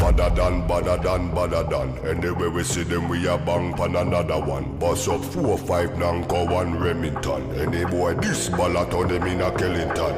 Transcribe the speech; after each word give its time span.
Badder 0.00 0.30
than, 0.34 0.66
badder 0.66 0.96
than, 1.02 1.34
badder 1.34 1.62
than. 1.64 1.98
Anyway 2.06 2.48
we 2.48 2.62
see 2.64 2.82
them, 2.82 3.08
we 3.08 3.26
a 3.26 3.38
bang 3.38 3.72
pan 3.74 3.96
another 3.96 4.40
one. 4.40 4.78
Bust 4.78 5.08
up 5.08 5.24
four, 5.24 5.56
five, 5.58 5.90
Nanko, 5.90 6.50
one 6.50 6.78
Remington. 6.78 7.42
Any 7.54 7.84
boy 7.84 8.14
this 8.14 8.48
ballot 8.48 8.92
on 8.92 9.08
them 9.08 9.26
in 9.26 9.40
a 9.40 9.50
Kellington. 9.50 10.14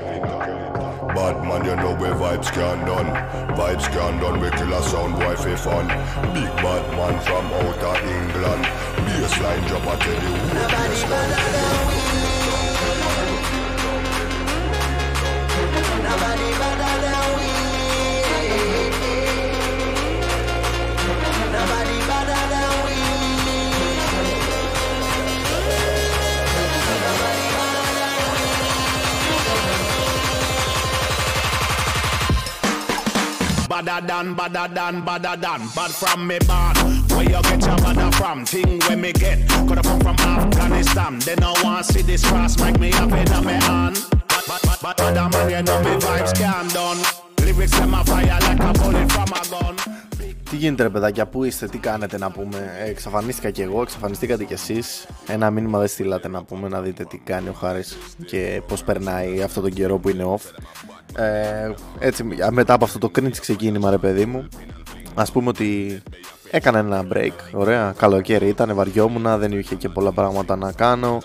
Bad 1.15 1.43
man, 1.45 1.65
you 1.65 1.77
know 1.77 1.95
where 1.97 2.15
vibes 2.15 2.51
can 2.53 2.87
done. 2.87 3.07
Vibes 3.57 3.87
can 3.93 4.21
done, 4.21 4.41
we 4.41 4.51
kill 4.51 4.73
a 4.73 4.83
sound 4.83 5.15
boy 5.17 5.37
for 5.37 5.57
fun. 5.57 5.87
Big 6.33 6.51
bad 6.63 6.85
man 6.97 7.21
from 7.21 7.47
outer 7.61 7.97
England. 8.07 8.65
Baseline 9.07 9.67
drop, 9.69 9.87
I 9.87 9.97
tell 9.99 10.15
you 10.15 10.21
who. 10.21 10.55
Nobody 10.55 11.01
better 11.09 11.51
than 11.53 11.87
we. 11.89 12.03
Badder 33.93 34.07
than, 34.07 34.35
badder 34.35 34.75
than, 34.75 35.05
badder 35.05 35.37
than 35.39 35.69
Bad 35.75 35.91
from 35.91 36.27
me 36.27 36.39
born 36.47 36.75
Where 37.11 37.25
you 37.25 37.43
get 37.43 37.61
your 37.61 37.77
badder 37.77 38.11
from? 38.17 38.47
Thing 38.47 38.81
where 38.81 38.97
me 38.97 39.13
get 39.13 39.47
Coulda 39.51 39.83
come 39.83 40.01
from 40.01 40.17
Afghanistan 40.17 41.19
They 41.19 41.35
no 41.35 41.53
want 41.63 41.85
see 41.85 42.01
this 42.01 42.27
cross 42.27 42.59
Make 42.59 42.81
me 42.81 42.91
up 42.95 43.13
in 43.13 43.45
me 43.45 43.53
hand 43.53 44.03
But, 44.29 44.47
but, 44.49 44.99
man, 44.99 45.51
you 45.51 45.63
know 45.63 45.79
me 45.83 46.01
vibes 46.01 46.35
can 46.35 46.69
done 46.69 46.97
Lyrics 47.45 47.73
them 47.73 47.93
a 47.93 48.03
fire 48.03 48.39
like 48.41 48.61
a 48.61 48.73
bullet 48.79 49.13
from 49.13 49.29
a 49.29 49.51
gun 49.51 49.92
Τι 50.53 50.59
γίνεται 50.59 50.83
ρε 50.83 50.89
παιδάκια, 50.89 51.27
πού 51.27 51.45
είστε, 51.45 51.67
τι 51.67 51.79
κάνετε 51.79 52.19
να 52.19 52.31
πούμε; 52.31 52.73
Ε, 52.85 52.91
Εξαφανίστηκα 52.91 53.51
κι 53.51 53.63
εγώ, 53.63 53.83
εξαφανιστήκατε 53.83 54.45
κι 54.45 54.53
εσείς. 54.53 55.07
Ένα 55.27 55.51
μήνυμα 55.51 55.79
δεν 55.79 55.89
στείλατε 55.89 56.29
να 56.29 56.43
πούμε 56.43 56.69
Να 56.69 56.81
δείτε 56.81 57.05
τι 57.05 57.19
κάνει 57.19 57.49
ο 57.49 57.53
Χάρης 57.53 57.97
Και 58.27 58.63
πως 58.69 58.85
περνάει 58.85 59.43
αυτό 59.43 59.61
τον 59.61 59.71
καιρό 59.71 59.99
που 59.99 60.09
είναι 60.09 60.25
off. 60.27 60.63
Ε, 61.21 61.71
Έτσι 61.99 62.25
μετά 62.51 62.75
από 62.75 62.85
αυτό 62.85 62.99
το 62.99 63.11
cringe 63.15 63.37
ξεκίνημα 63.41 63.91
ρε 63.91 63.99
παιδί 63.99 64.25
μου 64.25 64.49
Ας 65.15 65.33
πούμε 65.33 65.49
ότι 65.49 66.03
έκανα 66.51 66.79
ένα 66.79 67.07
break 67.13 67.33
Ωραία, 67.53 67.95
καλοκαίρι 67.97 68.49
ήταν, 68.49 68.75
βαριόμουνα 68.75 69.39
Δεν 69.39 69.53
είχε 69.53 69.75
και 69.75 69.89
πολλά 69.89 70.13
πράγματα 70.13 70.57
να 70.57 70.73
κάνω. 70.73 71.19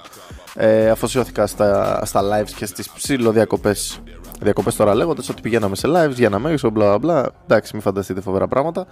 Ε, 0.56 0.90
Αφοσιώθηκα 0.90 1.48
στα, 1.48 2.02
στα 2.06 2.22
lives 2.22 2.52
και 2.56 2.66
στις 2.66 2.90
ψηλοδιακοπές 2.90 4.02
Διακοπές 4.40 4.76
τώρα 4.76 4.96
λέγοντας 4.96 5.30
ότι 5.30 5.42
πηγαίναμε 5.42 5.76
σε 5.76 5.88
lives, 5.88 6.10
βγαίναμε 6.10 6.52
έξω, 6.52 6.70
μπλα 6.70 6.98
μπλα. 6.98 7.30
Εντάξει, 7.44 7.72
μην 7.74 7.82
φανταστείτε 7.82 8.22
φοβερά 8.22 8.48
πράγματα. 8.48 8.88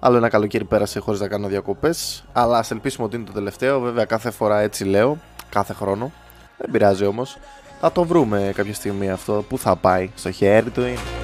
Άλλο 0.00 0.16
ένα 0.16 0.28
καλοκαίρι 0.28 0.64
πέρασε 0.64 0.98
χωρίς 1.00 1.20
να 1.20 1.28
κάνω 1.28 1.48
διακοπές. 1.48 2.24
Αλλά 2.32 2.58
ας 2.58 2.70
ελπίσουμε 2.70 3.06
ότι 3.06 3.16
είναι 3.16 3.24
το 3.24 3.32
τελευταίο. 3.32 3.80
Βέβαια, 3.80 4.04
κάθε 4.04 4.30
φορά 4.30 4.60
έτσι 4.60 4.84
λέω. 4.84 5.18
Κάθε 5.48 5.72
χρόνο. 5.72 6.12
Δεν 6.58 6.70
πειράζει 6.70 7.04
όμως. 7.04 7.38
Θα 7.80 7.92
το 7.92 8.04
βρούμε 8.04 8.52
κάποια 8.54 8.74
στιγμή 8.74 9.10
αυτό. 9.10 9.44
Πού 9.48 9.58
θα 9.58 9.76
πάει, 9.76 10.10
στο 10.14 10.30
χέρι 10.30 10.70
του 10.70 10.80
είναι. 10.80 11.23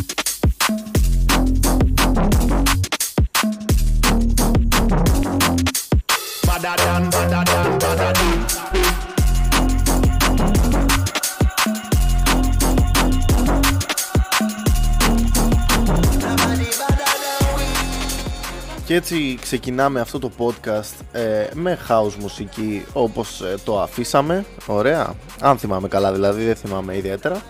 Και 18.91 18.97
έτσι 18.97 19.37
ξεκινάμε 19.41 19.99
αυτό 19.99 20.19
το 20.19 20.31
podcast 20.37 21.05
ε, 21.11 21.47
με 21.53 21.77
house 21.89 22.15
μουσική 22.19 22.85
όπως 22.93 23.41
ε, 23.41 23.55
το 23.63 23.81
αφήσαμε. 23.81 24.45
Ωραία. 24.65 25.13
Αν 25.41 25.57
θυμάμαι 25.57 25.87
καλά 25.87 26.13
δηλαδή, 26.13 26.43
δεν 26.43 26.55
θυμάμαι 26.55 26.97
ιδιαίτερα. 26.97 27.41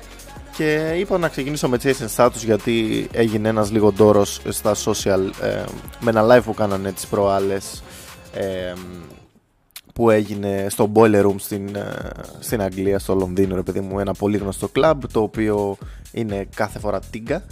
Και 0.57 0.95
είπα 0.97 1.17
να 1.17 1.27
ξεκινήσω 1.27 1.69
με 1.69 1.77
Jason 1.83 2.15
Status 2.15 2.43
γιατί 2.45 3.07
έγινε 3.11 3.49
ένας 3.49 3.71
λίγο 3.71 3.91
ντόρος 3.91 4.41
στα 4.49 4.75
social 4.85 5.29
ε, 5.41 5.63
με 5.99 6.09
ένα 6.09 6.25
live 6.27 6.43
που 6.43 6.53
κάνανε 6.53 6.91
τις 6.91 7.07
προάλλες 7.07 7.83
ε, 8.33 8.73
που 9.93 10.09
έγινε 10.09 10.67
στο 10.69 10.91
Boiler 10.93 11.25
Room 11.25 11.35
στην, 11.37 11.75
ε, 11.75 12.09
στην 12.39 12.61
Αγγλία, 12.61 12.99
στο 12.99 13.15
Λονδίνο, 13.15 13.55
ρε 13.55 13.61
παιδί 13.61 13.79
μου, 13.79 13.99
ένα 13.99 14.13
πολύ 14.13 14.37
γνωστό 14.37 14.67
κλαμπ 14.67 15.03
το 15.11 15.21
οποίο 15.21 15.77
είναι 16.11 16.47
κάθε 16.55 16.79
φορά 16.79 16.99
τίγκα 16.99 17.43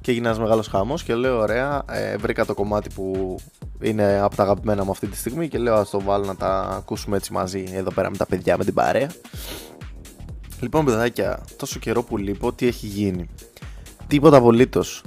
και 0.00 0.10
έγινε 0.10 0.26
ένας 0.26 0.38
μεγάλος 0.38 0.66
χαμός 0.68 1.02
και 1.02 1.14
λέω 1.14 1.38
ωραία, 1.38 1.82
ε, 1.90 2.16
βρήκα 2.16 2.44
το 2.44 2.54
κομμάτι 2.54 2.90
που 2.94 3.36
είναι 3.80 4.18
από 4.22 4.36
τα 4.36 4.42
αγαπημένα 4.42 4.84
μου 4.84 4.90
αυτή 4.90 5.06
τη 5.06 5.16
στιγμή 5.16 5.48
και 5.48 5.58
λέω 5.58 5.74
ας 5.74 5.90
το 5.90 6.00
βάλω 6.00 6.24
να 6.24 6.36
τα 6.36 6.60
ακούσουμε 6.78 7.16
έτσι 7.16 7.32
μαζί 7.32 7.64
εδώ 7.72 7.90
πέρα 7.92 8.10
με 8.10 8.16
τα 8.16 8.26
παιδιά, 8.26 8.56
με 8.56 8.64
την 8.64 8.74
παρέα. 8.74 9.08
Λοιπόν, 10.60 10.84
παιδάκια, 10.84 11.44
τόσο 11.56 11.78
καιρό 11.78 12.02
που 12.02 12.16
λείπω, 12.16 12.52
τι 12.52 12.66
έχει 12.66 12.86
γίνει; 12.86 13.28
Τίποτα 14.06 14.36
απολύτως. 14.36 15.02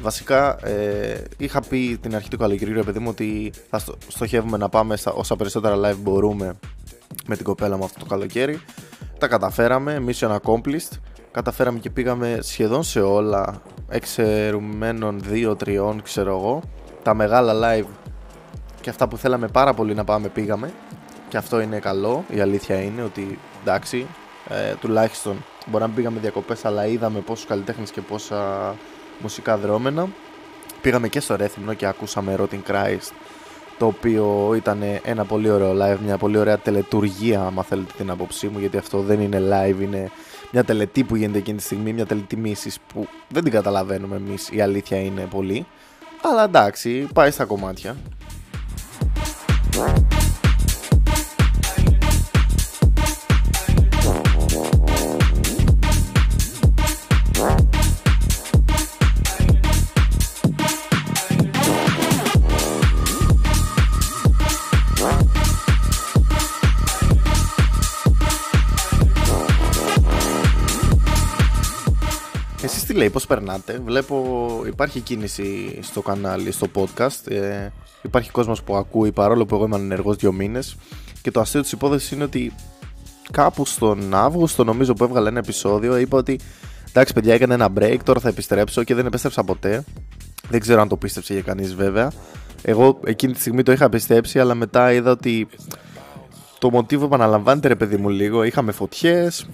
Βασικά, 0.00 0.66
ε, 0.66 1.24
είχα 1.38 1.60
πει 1.60 1.98
την 2.00 2.14
αρχή 2.14 2.28
του 2.28 2.36
καλοκαιριού, 2.38 2.74
ρε 2.74 2.82
παιδί 2.82 2.98
μου, 2.98 3.08
ότι 3.10 3.52
θα 3.70 3.78
στο- 3.78 3.94
στοχεύουμε 4.08 4.56
να 4.56 4.68
πάμε 4.68 4.96
στα 4.96 5.12
όσα 5.12 5.36
περισσότερα 5.36 5.76
live 5.76 5.96
μπορούμε 5.98 6.54
με 7.26 7.36
την 7.36 7.44
κοπέλα 7.44 7.76
μου 7.76 7.84
αυτό 7.84 7.98
το 7.98 8.06
καλοκαίρι. 8.06 8.60
Τα 9.18 9.28
καταφέραμε, 9.28 10.04
mission 10.06 10.36
accomplished. 10.38 10.90
Καταφέραμε 11.32 11.78
και 11.78 11.90
πήγαμε 11.90 12.38
σχεδόν 12.40 12.82
σε 12.82 13.00
όλα, 13.00 13.62
εξαιρουμένων 13.88 15.22
2-3, 15.30 15.96
ξέρω 16.02 16.36
εγώ. 16.36 16.62
Τα 17.02 17.14
μεγάλα 17.14 17.54
live 17.54 17.86
και 18.80 18.90
αυτά 18.90 19.08
που 19.08 19.16
θέλαμε 19.16 19.48
πάρα 19.48 19.74
πολύ 19.74 19.94
να 19.94 20.04
πάμε 20.04 20.28
πήγαμε. 20.28 20.72
Και 21.28 21.36
αυτό 21.36 21.60
είναι 21.60 21.78
καλό. 21.78 22.24
Η 22.28 22.40
αλήθεια 22.40 22.80
είναι 22.82 23.02
ότι 23.02 23.38
εντάξει, 23.62 24.06
ε, 24.48 24.74
τουλάχιστον 24.74 25.44
μπορεί 25.66 25.80
να 25.82 25.86
μην 25.86 25.96
πήγαμε 25.96 26.20
διακοπές 26.20 26.64
αλλά 26.64 26.86
είδαμε 26.86 27.20
πόσους 27.20 27.46
καλλιτέχνες 27.46 27.90
και 27.90 28.00
πόσα 28.00 28.74
μουσικά 29.18 29.56
δρόμενα. 29.56 30.08
Πήγαμε 30.80 31.08
και 31.08 31.20
στο 31.20 31.36
Ρέθυμνο 31.36 31.74
και 31.74 31.86
ακούσαμε 31.86 32.36
Rotting 32.38 32.70
Christ 32.70 33.12
το 33.78 33.86
οποίο 33.86 34.52
ήταν 34.56 34.82
ένα 35.04 35.24
πολύ 35.24 35.50
ωραίο 35.50 35.72
live, 35.72 35.98
μια 36.04 36.18
πολύ 36.18 36.38
ωραία 36.38 36.58
τελετουργία 36.58 37.40
άμα 37.40 37.62
θέλετε 37.62 37.92
την 37.96 38.10
άποψή 38.10 38.48
μου 38.48 38.58
γιατί 38.58 38.76
αυτό 38.76 39.00
δεν 39.00 39.20
είναι 39.20 39.42
live, 39.50 39.80
είναι 39.80 40.10
μια 40.52 40.64
τελετή 40.64 41.04
που 41.04 41.16
γίνεται 41.16 41.38
εκείνη 41.38 41.56
τη 41.56 41.62
στιγμή, 41.62 41.92
μια 41.92 42.06
τελετή 42.06 42.36
μίσης 42.36 42.78
που 42.92 43.06
δεν 43.28 43.42
την 43.42 43.52
καταλαβαίνουμε 43.52 44.16
εμείς, 44.16 44.48
η 44.52 44.60
αλήθεια 44.60 44.98
είναι 44.98 45.26
πολύ. 45.30 45.66
Αλλά 46.22 46.44
εντάξει, 46.44 47.08
πάει 47.14 47.30
στα 47.30 47.44
κομμάτια 47.44 47.96
λέει, 73.02 73.10
πώς 73.10 73.26
περνάτε. 73.26 73.80
Βλέπω 73.84 74.26
υπάρχει 74.66 75.00
κίνηση 75.00 75.78
στο 75.82 76.02
κανάλι, 76.02 76.52
στο 76.52 76.66
podcast. 76.74 77.30
Ε, 77.30 77.68
υπάρχει 78.02 78.30
κόσμος 78.30 78.62
που 78.62 78.76
ακούει 78.76 79.12
παρόλο 79.12 79.46
που 79.46 79.54
εγώ 79.54 79.64
είμαι 79.64 79.76
ενεργός 79.76 80.16
δύο 80.16 80.32
μήνες. 80.32 80.76
Και 81.22 81.30
το 81.30 81.40
αστείο 81.40 81.60
της 81.60 81.72
υπόθεσης 81.72 82.10
είναι 82.10 82.24
ότι 82.24 82.52
κάπου 83.30 83.66
στον 83.66 84.14
Αύγουστο 84.14 84.64
νομίζω 84.64 84.92
που 84.92 85.04
έβγαλε 85.04 85.28
ένα 85.28 85.38
επεισόδιο 85.38 85.96
είπα 85.96 86.16
ότι 86.16 86.40
εντάξει 86.88 87.12
παιδιά 87.12 87.34
έκανε 87.34 87.54
ένα 87.54 87.68
break, 87.78 87.96
τώρα 88.04 88.20
θα 88.20 88.28
επιστρέψω 88.28 88.84
και 88.84 88.94
δεν 88.94 89.06
επέστρεψα 89.06 89.44
ποτέ. 89.44 89.84
Δεν 90.48 90.60
ξέρω 90.60 90.80
αν 90.80 90.88
το 90.88 90.96
πίστεψε 90.96 91.32
για 91.32 91.42
κανείς 91.42 91.74
βέβαια. 91.74 92.12
Εγώ 92.62 93.00
εκείνη 93.04 93.32
τη 93.32 93.40
στιγμή 93.40 93.62
το 93.62 93.72
είχα 93.72 93.88
πιστέψει 93.88 94.40
αλλά 94.40 94.54
μετά 94.54 94.92
είδα 94.92 95.10
ότι 95.10 95.48
το 96.58 96.70
μοτίβο 96.70 97.04
επαναλαμβάνεται 97.04 97.68
ρε 97.68 97.76
παιδί 97.76 97.96
μου 97.96 98.08
λίγο. 98.08 98.42
Είχαμε 98.42 98.72
φωτιές, 98.72 99.46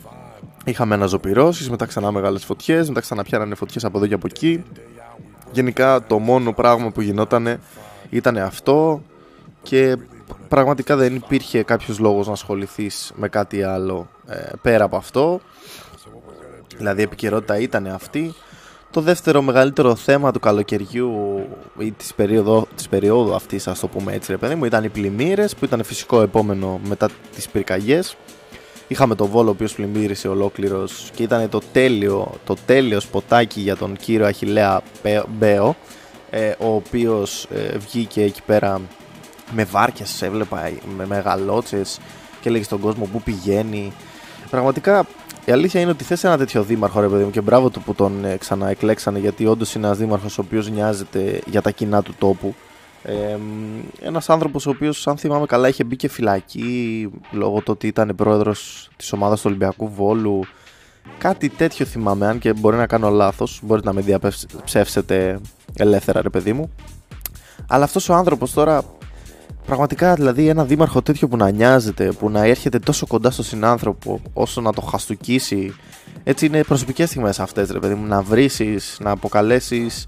Είχαμε 0.64 0.94
αναζωπυρώσεις, 0.94 1.70
μετά 1.70 1.86
ξανά 1.86 2.10
μεγάλες 2.10 2.44
φωτιές, 2.44 2.88
μετά 2.88 3.00
ξανά 3.00 3.22
πιάνανε 3.22 3.54
φωτιές 3.54 3.84
από 3.84 3.98
εδώ 3.98 4.06
και 4.06 4.14
από 4.14 4.26
εκεί. 4.30 4.64
Γενικά 5.52 6.02
το 6.06 6.18
μόνο 6.18 6.52
πράγμα 6.52 6.90
που 6.90 7.00
γινόταν 7.00 7.60
ήταν 8.10 8.36
αυτό 8.36 9.02
και 9.62 9.96
πραγματικά 10.48 10.96
δεν 10.96 11.14
υπήρχε 11.14 11.62
κάποιος 11.62 11.98
λόγος 11.98 12.26
να 12.26 12.32
ασχοληθείς 12.32 13.12
με 13.14 13.28
κάτι 13.28 13.62
άλλο 13.62 14.08
ε, 14.26 14.50
πέρα 14.62 14.84
από 14.84 14.96
αυτό. 14.96 15.40
Δηλαδή 16.76 17.00
η 17.00 17.04
επικαιρότητα 17.04 17.58
ήταν 17.58 17.86
αυτή. 17.86 18.34
Το 18.90 19.00
δεύτερο 19.00 19.42
μεγαλύτερο 19.42 19.94
θέμα 19.94 20.32
του 20.32 20.40
καλοκαιριού 20.40 21.12
ή 21.78 21.92
της 21.92 22.14
περίοδου, 22.14 22.66
της 22.74 22.88
περίοδου 22.88 23.34
αυτής, 23.34 23.68
ας 23.68 23.80
το 23.80 23.88
πούμε 23.88 24.12
έτσι 24.12 24.30
ρε 24.30 24.36
παιδί 24.38 24.54
μου, 24.54 24.64
ήταν 24.64 24.84
οι 24.84 24.88
πλημμύρες 24.88 25.54
που 25.54 25.64
ήταν 25.64 25.82
φυσικό 25.82 26.22
επόμενο 26.22 26.80
μετά 26.84 27.08
τις 27.34 27.48
πυρκαγιές. 27.48 28.16
Είχαμε 28.88 29.14
το 29.14 29.26
Βόλο 29.26 29.48
ο 29.48 29.50
οποίος 29.50 29.74
πλημμύρισε 29.74 30.28
ολόκληρος 30.28 31.10
και 31.14 31.22
ήταν 31.22 31.48
το 31.48 31.60
τέλειο, 31.72 32.34
το 32.44 32.56
τέλειος 32.66 33.02
σποτάκι 33.02 33.60
για 33.60 33.76
τον 33.76 33.96
κύριο 33.96 34.26
Αχιλέα 34.26 34.82
Μπέο 35.38 35.76
ε, 36.30 36.52
ο 36.58 36.74
οποίος 36.74 37.44
ε, 37.44 37.78
βγήκε 37.78 38.22
εκεί 38.22 38.42
πέρα 38.46 38.80
με 39.52 39.64
βάρκες 39.64 40.22
έβλεπα 40.22 40.70
με 40.96 41.06
μεγαλότσες 41.06 42.00
και 42.40 42.50
λέγει 42.50 42.64
στον 42.64 42.80
κόσμο 42.80 43.04
που 43.12 43.22
πηγαίνει 43.22 43.92
πραγματικά 44.50 45.06
η 45.48 45.52
αλήθεια 45.52 45.80
είναι 45.80 45.90
ότι 45.90 46.04
θες 46.04 46.24
ένα 46.24 46.36
τέτοιο 46.36 46.62
δήμαρχο, 46.62 47.00
ρε 47.00 47.08
παιδί 47.08 47.24
μου, 47.24 47.30
και 47.30 47.40
μπράβο 47.40 47.70
του 47.70 47.82
που 47.82 47.94
τον 47.94 48.24
ε, 48.24 48.36
ξαναεκλέξανε, 48.36 49.18
γιατί 49.18 49.46
όντως 49.46 49.74
είναι 49.74 49.86
ένας 49.86 49.98
δήμαρχος 49.98 50.38
ο 50.38 50.40
οποίος 50.46 50.70
νοιάζεται 50.70 51.40
για 51.46 51.62
τα 51.62 51.70
κοινά 51.70 52.02
του 52.02 52.14
τόπου. 52.18 52.54
Ε, 53.02 53.36
ένας 54.00 54.30
άνθρωπος 54.30 54.66
ο 54.66 54.70
οποίος, 54.70 55.06
αν 55.06 55.16
θυμάμαι 55.16 55.46
καλά, 55.46 55.68
είχε 55.68 55.84
μπει 55.84 55.96
και 55.96 56.08
φυλακή 56.08 57.10
λόγω 57.30 57.58
του 57.58 57.72
ότι 57.74 57.86
ήταν 57.86 58.14
πρόεδρος 58.16 58.90
της 58.96 59.12
ομάδας 59.12 59.40
του 59.40 59.46
Ολυμπιακού 59.48 59.88
Βόλου. 59.88 60.44
Κάτι 61.18 61.48
τέτοιο 61.48 61.86
θυμάμαι, 61.86 62.26
αν 62.26 62.38
και 62.38 62.52
μπορεί 62.52 62.76
να 62.76 62.86
κάνω 62.86 63.10
λάθος. 63.10 63.60
Μπορείτε 63.62 63.86
να 63.86 63.94
με 63.94 64.00
διαψεύσετε 64.00 65.40
ελεύθερα, 65.76 66.22
ρε 66.22 66.30
παιδί 66.30 66.52
μου. 66.52 66.70
Αλλά 67.68 67.84
αυτός 67.84 68.08
ο 68.08 68.14
άνθρωπος 68.14 68.52
τώρα 68.52 68.82
Πραγματικά 69.68 70.14
δηλαδή 70.14 70.48
ένα 70.48 70.64
δήμαρχο 70.64 71.02
τέτοιο 71.02 71.28
που 71.28 71.36
να 71.36 71.50
νοιάζεται, 71.50 72.12
που 72.12 72.30
να 72.30 72.44
έρχεται 72.44 72.78
τόσο 72.78 73.06
κοντά 73.06 73.30
στον 73.30 73.44
συνάνθρωπο 73.44 74.20
όσο 74.32 74.60
να 74.60 74.72
το 74.72 74.80
χαστούκίσει. 74.80 75.74
Έτσι 76.24 76.46
είναι 76.46 76.62
προσωπικές 76.62 77.08
στιγμές 77.08 77.40
αυτές, 77.40 77.70
ρε 77.70 77.78
παιδί 77.78 77.94
μου. 77.94 78.06
Να 78.06 78.22
βρει, 78.22 78.50
να 78.98 79.10
αποκαλέσεις 79.10 80.06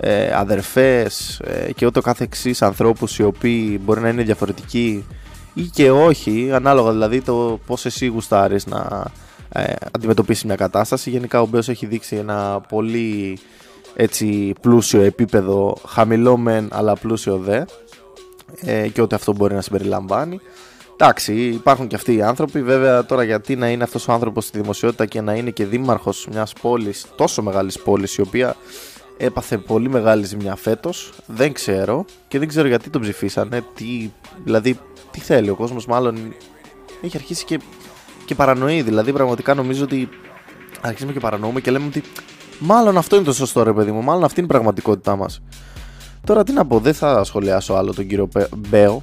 ε, 0.00 0.32
αδερφές 0.34 1.40
ε, 1.44 1.72
και 1.72 1.86
ούτω 1.86 2.00
κάθε 2.00 2.24
εξή 2.24 2.54
ανθρώπους 2.60 3.18
οι 3.18 3.22
οποίοι 3.22 3.80
μπορεί 3.84 4.00
να 4.00 4.08
είναι 4.08 4.22
διαφορετικοί 4.22 5.04
ή 5.54 5.62
και 5.62 5.90
όχι, 5.90 6.50
ανάλογα 6.52 6.90
δηλαδή 6.90 7.20
το 7.20 7.60
πώς 7.66 7.86
εσύ 7.86 8.06
γουστάρεις 8.06 8.66
να 8.66 9.04
ε, 9.52 9.74
αντιμετωπίσεις 9.92 10.44
μια 10.44 10.56
κατάσταση. 10.56 11.10
Γενικά 11.10 11.40
ο 11.40 11.46
Μπέος 11.46 11.68
έχει 11.68 11.86
δείξει 11.86 12.16
ένα 12.16 12.60
πολύ 12.68 13.38
έτσι 13.94 14.54
πλούσιο 14.60 15.00
επίπεδο, 15.00 15.76
χαμηλό 15.86 16.36
μεν 16.36 16.68
αλλά 16.72 16.94
πλούσιο 16.94 17.36
δε 17.36 17.64
ε, 18.60 18.88
και 18.88 19.02
ότι 19.02 19.14
αυτό 19.14 19.34
μπορεί 19.34 19.54
να 19.54 19.60
συμπεριλαμβάνει. 19.60 20.40
Εντάξει, 20.92 21.34
υπάρχουν 21.34 21.86
και 21.86 21.94
αυτοί 21.94 22.14
οι 22.14 22.22
άνθρωποι. 22.22 22.62
Βέβαια, 22.62 23.04
τώρα 23.04 23.22
γιατί 23.22 23.56
να 23.56 23.68
είναι 23.68 23.82
αυτός 23.82 24.08
ο 24.08 24.12
άνθρωπος 24.12 24.44
στη 24.44 24.60
δημοσιότητα 24.60 25.06
και 25.06 25.20
να 25.20 25.34
είναι 25.34 25.50
και 25.50 25.64
δήμαρχος 25.64 26.28
μιας 26.30 26.52
πόλης, 26.52 27.06
τόσο 27.16 27.42
μεγάλης 27.42 27.78
πόλης, 27.78 28.16
η 28.16 28.20
οποία 28.20 28.56
έπαθε 29.20 29.58
πολύ 29.58 29.88
μεγάλη 29.88 30.24
ζημιά 30.24 30.56
φέτος, 30.56 31.12
δεν 31.26 31.52
ξέρω 31.52 32.04
και 32.28 32.38
δεν 32.38 32.48
ξέρω 32.48 32.68
γιατί 32.68 32.90
τον 32.90 33.00
ψηφίσανε. 33.00 33.62
Τι, 33.74 34.10
δηλαδή, 34.44 34.78
τι 35.10 35.20
θέλει 35.20 35.50
ο 35.50 35.54
κόσμος, 35.54 35.86
μάλλον 35.86 36.34
έχει 37.02 37.16
αρχίσει 37.16 37.44
και, 37.44 37.60
και 38.24 38.34
παρανοεί. 38.34 38.82
Δηλαδή, 38.82 39.12
πραγματικά 39.12 39.54
νομίζω 39.54 39.84
ότι 39.84 40.08
αρχίζουμε 40.80 41.12
και 41.12 41.20
παρανοούμε 41.20 41.60
και 41.60 41.70
λέμε 41.70 41.86
ότι 41.86 42.02
μάλλον 42.58 42.96
αυτό 42.96 43.16
είναι 43.16 43.24
το 43.24 43.32
σωστό 43.32 43.62
ρε 43.62 43.72
παιδί 43.72 43.90
μου, 43.90 44.02
μάλλον 44.02 44.24
αυτή 44.24 44.40
είναι 44.40 44.48
η 44.48 44.52
πραγματικότητά 44.52 45.16
μας. 45.16 45.42
Τώρα 46.26 46.44
τι 46.44 46.52
να 46.52 46.66
πω, 46.66 46.78
δεν 46.78 46.94
θα 46.94 47.24
σχολιάσω 47.24 47.74
άλλο 47.74 47.94
τον 47.94 48.06
κύριο 48.06 48.28
Μπέο. 48.56 49.02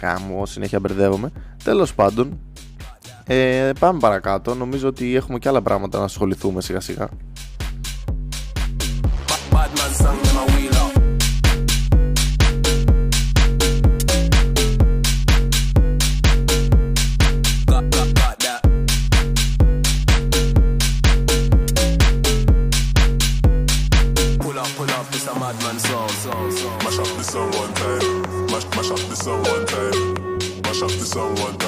Κάμω, 0.00 0.46
συνέχεια 0.46 0.80
μπερδεύομαι. 0.80 1.32
Τέλος 1.64 1.94
πάντων, 1.94 2.38
ε, 3.26 3.70
πάμε 3.78 3.98
παρακάτω. 3.98 4.54
Νομίζω 4.54 4.88
ότι 4.88 5.16
έχουμε 5.16 5.38
και 5.38 5.48
άλλα 5.48 5.62
πράγματα 5.62 5.98
να 5.98 6.04
ασχοληθούμε 6.04 6.60
σιγά 6.60 6.80
σιγά. 6.80 7.08
someone 31.12 31.61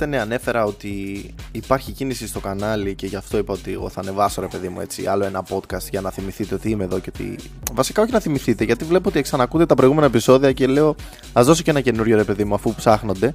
λέτε 0.00 0.16
ναι 0.16 0.20
ανέφερα 0.22 0.64
ότι 0.64 1.24
υπάρχει 1.52 1.92
κίνηση 1.92 2.26
στο 2.26 2.40
κανάλι 2.40 2.94
και 2.94 3.06
γι' 3.06 3.16
αυτό 3.16 3.38
είπα 3.38 3.52
ότι 3.52 3.72
εγώ 3.72 3.88
θα 3.88 4.00
ανεβάσω 4.00 4.40
ρε 4.40 4.46
παιδί 4.46 4.68
μου 4.68 4.80
έτσι 4.80 5.06
άλλο 5.06 5.24
ένα 5.24 5.44
podcast 5.48 5.88
για 5.90 6.00
να 6.00 6.10
θυμηθείτε 6.10 6.54
ότι 6.54 6.70
είμαι 6.70 6.84
εδώ 6.84 6.98
και 6.98 7.10
ότι... 7.14 7.38
Βασικά 7.72 8.02
όχι 8.02 8.12
να 8.12 8.20
θυμηθείτε 8.20 8.64
γιατί 8.64 8.84
βλέπω 8.84 9.08
ότι 9.08 9.22
ξανακούτε 9.22 9.66
τα 9.66 9.74
προηγούμενα 9.74 10.06
επεισόδια 10.06 10.52
και 10.52 10.66
λέω 10.66 10.94
ας 11.32 11.46
δώσω 11.46 11.62
και 11.62 11.70
ένα 11.70 11.80
καινούριο 11.80 12.16
ρε 12.16 12.24
παιδί 12.24 12.44
μου 12.44 12.54
αφού 12.54 12.74
ψάχνονται. 12.74 13.34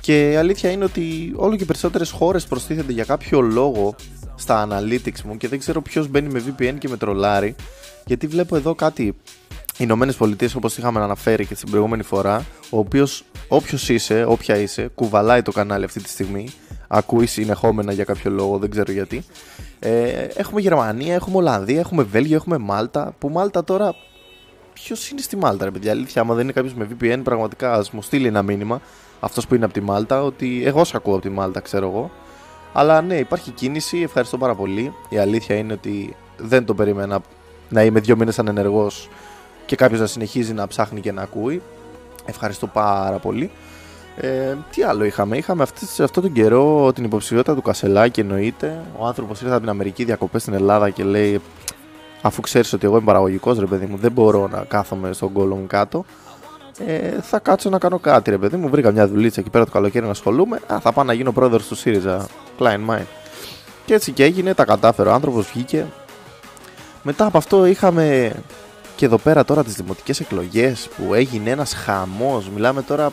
Και 0.00 0.30
η 0.30 0.36
αλήθεια 0.36 0.70
είναι 0.70 0.84
ότι 0.84 1.32
όλο 1.36 1.56
και 1.56 1.64
περισσότερες 1.64 2.10
χώρες 2.10 2.44
προστίθενται 2.44 2.92
για 2.92 3.04
κάποιο 3.04 3.40
λόγο 3.40 3.94
στα 4.34 4.68
analytics 4.68 5.20
μου 5.24 5.36
και 5.36 5.48
δεν 5.48 5.58
ξέρω 5.58 5.82
ποιος 5.82 6.08
μπαίνει 6.08 6.28
με 6.28 6.42
VPN 6.46 6.74
και 6.78 6.88
με 6.88 6.96
τρολάρι 6.96 7.54
γιατί 8.06 8.26
βλέπω 8.26 8.56
εδώ 8.56 8.74
κάτι. 8.74 9.14
Οι 9.76 9.82
Ηνωμένες 9.82 10.16
Πολιτείες, 10.16 10.54
όπως 10.54 10.78
είχαμε 10.78 11.00
αναφέρει 11.00 11.46
και 11.46 11.54
την 11.54 11.70
προηγούμενη 11.70 12.02
φορά, 12.02 12.46
ο 12.70 12.78
οποίος, 12.78 13.24
όποιος 13.48 13.88
είσαι, 13.88 14.24
όποια 14.28 14.56
είσαι, 14.56 14.90
κουβαλάει 14.94 15.42
το 15.42 15.52
κανάλι 15.52 15.84
αυτή 15.84 16.02
τη 16.02 16.08
στιγμή, 16.08 16.48
ακούει 16.88 17.26
συνεχόμενα 17.26 17.92
για 17.92 18.04
κάποιο 18.04 18.30
λόγο, 18.30 18.58
δεν 18.58 18.70
ξέρω 18.70 18.92
γιατί. 18.92 19.24
Ε, 19.78 20.26
έχουμε 20.34 20.60
Γερμανία, 20.60 21.14
έχουμε 21.14 21.36
Ολλανδία, 21.36 21.78
έχουμε 21.78 22.02
Βέλγιο, 22.02 22.36
έχουμε 22.36 22.58
Μάλτα. 22.58 23.14
Που 23.18 23.28
Μάλτα 23.28 23.64
τώρα. 23.64 23.94
Ποιος 24.72 25.10
είναι 25.10 25.20
στη 25.20 25.36
Μάλτα, 25.36 25.64
ρε 25.64 25.70
παιδιά. 25.70 25.90
Αλήθεια, 25.90 26.22
άμα 26.22 26.34
δεν 26.34 26.42
είναι 26.44 26.52
κάποιος 26.52 26.74
με 26.74 26.88
VPN, 26.90 27.20
πραγματικά 27.24 27.72
ας 27.72 27.90
μου 27.90 28.02
στείλει 28.02 28.26
ένα 28.26 28.42
μήνυμα. 28.42 28.80
Αυτός 29.20 29.46
που 29.46 29.54
είναι 29.54 29.64
από 29.64 29.74
τη 29.74 29.80
Μάλτα, 29.80 30.22
ότι 30.22 30.62
εγώ 30.64 30.84
σε 30.84 30.96
ακούω 30.96 31.14
από 31.14 31.22
τη 31.22 31.28
Μάλτα, 31.28 31.60
ξέρω 31.60 31.88
εγώ. 31.88 32.10
Αλλά 32.72 33.02
ναι, 33.02 33.16
υπάρχει 33.16 33.50
κίνηση, 33.50 34.00
ευχαριστώ 34.00 34.38
πάρα 34.38 34.54
πολύ. 34.54 34.92
Η 35.08 35.18
αλήθεια 35.18 35.56
είναι 35.56 35.72
ότι 35.72 36.16
δεν 36.36 36.64
το 36.64 36.74
περίμενα 36.74 37.20
να 37.68 37.84
είμαι 37.84 38.00
δύο 38.00 38.16
μήνες 38.16 38.38
ανενεργός 38.38 39.08
και 39.66 39.76
κάποιος 39.76 40.00
να 40.00 40.06
συνεχίζει 40.06 40.52
να 40.52 40.66
ψάχνει 40.66 41.00
και 41.00 41.12
να 41.12 41.22
ακούει. 41.22 41.62
Ευχαριστώ 42.24 42.66
πάρα 42.66 43.18
πολύ. 43.18 43.50
Ε, 44.16 44.56
τι 44.70 44.82
άλλο 44.82 45.04
είχαμε, 45.04 45.36
είχαμε 45.36 45.62
αυτή, 45.62 45.86
σε 45.86 46.02
αυτόν 46.02 46.22
τον 46.22 46.32
καιρό 46.32 46.92
την 46.92 47.04
υποψηφιότητα 47.04 47.54
του 47.54 47.62
Κασελάκη 47.62 48.20
εννοείται. 48.20 48.80
Ο 48.98 49.06
άνθρωπος 49.06 49.40
ήρθε 49.40 49.52
από 49.52 49.60
την 49.60 49.70
Αμερική 49.70 50.04
διακοπές 50.04 50.42
στην 50.42 50.54
Ελλάδα 50.54 50.90
και 50.90 51.04
λέει, 51.04 51.40
αφού 52.22 52.40
ξέρεις 52.40 52.72
ότι 52.72 52.86
εγώ 52.86 52.96
είμαι 52.96 53.04
παραγωγικός, 53.04 53.58
ρε 53.58 53.66
παιδί 53.66 53.86
μου, 53.86 53.96
δεν 53.96 54.12
μπορώ 54.12 54.48
να 54.48 54.64
κάθομαι 54.68 55.12
στον 55.12 55.32
κόλλο 55.32 55.54
μου 55.54 55.66
κάτω. 55.66 56.04
Ε, 56.86 57.20
θα 57.20 57.38
κάτσω 57.38 57.70
να 57.70 57.78
κάνω 57.78 57.98
κάτι, 57.98 58.30
ρε 58.30 58.38
παιδί 58.38 58.56
μου. 58.56 58.68
Βρήκα 58.68 58.90
μια 58.92 59.08
δουλίτσα 59.08 59.40
εκεί 59.40 59.50
πέρα 59.50 59.64
το 59.64 59.70
καλοκαίρι 59.70 60.04
να 60.04 60.10
ασχολούμαι. 60.10 60.60
Α, 60.66 60.80
θα 60.80 60.92
πάω 60.92 61.04
να 61.04 61.12
γίνω 61.12 61.32
πρόεδρος 61.32 61.66
του 61.66 61.74
ΣΥΡΙΖΑ. 61.74 62.26
Klein 62.58 62.90
Mind. 62.90 63.06
Και 63.84 63.94
έτσι 63.94 64.12
και 64.12 64.24
έγινε, 64.24 64.54
τα 64.54 64.64
κατάφερε. 64.64 65.08
Ο 65.08 65.12
άνθρωπος 65.12 65.50
βγήκε. 65.52 65.86
Μετά 67.02 67.26
από 67.26 67.38
αυτό 67.38 67.66
είχαμε 67.66 68.32
και 68.96 69.04
εδώ 69.04 69.18
πέρα 69.18 69.44
τώρα 69.44 69.64
τις 69.64 69.74
δημοτικές 69.74 70.20
εκλογές 70.20 70.88
που 70.96 71.14
έγινε 71.14 71.50
ένας 71.50 71.74
χαμός, 71.74 72.48
μιλάμε 72.48 72.82
τώρα 72.82 73.12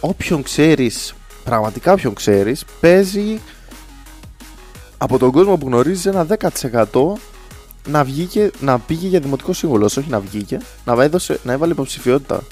όποιον 0.00 0.42
ξέρεις, 0.42 1.14
πραγματικά 1.44 1.92
όποιον 1.92 2.14
ξέρεις, 2.14 2.64
παίζει 2.80 3.40
από 4.98 5.18
τον 5.18 5.30
κόσμο 5.30 5.56
που 5.56 5.66
γνωρίζεις 5.66 6.06
ένα 6.06 6.24
10% 6.24 7.12
να, 7.88 8.04
βγήκε, 8.04 8.50
να 8.60 8.78
πήγε 8.78 9.08
για 9.08 9.20
δημοτικό 9.20 9.52
σύμβολο, 9.52 9.84
όχι 9.84 10.06
να 10.08 10.20
βγήκε, 10.20 10.60
να, 10.84 11.02
έδωσε, 11.02 11.40
να 11.42 11.52
έβαλε 11.52 11.72
υποψηφιότητα. 11.72 12.42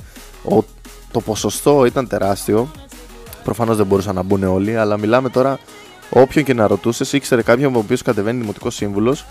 Ο 0.44 0.62
το 1.10 1.20
ποσοστό 1.20 1.84
ήταν 1.84 2.08
τεράστιο. 2.08 2.70
Προφανώς 3.44 3.76
δεν 3.76 3.86
μπορούσαν 3.86 4.14
να 4.14 4.22
μπουν 4.22 4.42
όλοι, 4.42 4.76
αλλά 4.76 4.96
μιλάμε 4.96 5.28
τώρα 5.28 5.58
όποιον 6.10 6.44
και 6.44 6.54
να 6.54 6.66
ρωτούσες, 6.66 7.12
ήξερε 7.12 7.42
κάποιον 7.42 7.74
ο 7.74 7.78
οποίος 7.78 8.02
κατεβαίνει 8.02 8.40
δημοτικός 8.40 8.74
σύμβουλος. 8.74 9.26